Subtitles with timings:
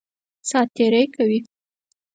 [0.49, 1.39] سات تېری کوي.